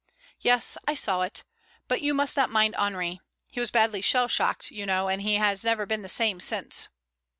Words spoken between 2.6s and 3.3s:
Henri.